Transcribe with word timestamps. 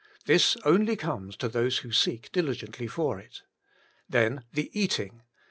This 0.25 0.57
only 0.65 0.95
comes 0.95 1.35
to 1.37 1.47
those 1.47 1.77
who 1.77 1.91
seek 1.91 2.31
diligently 2.31 2.87
for 2.87 3.19
it. 3.19 3.43
Then 4.09 4.45
the 4.51 4.71
Eating. 4.73 5.21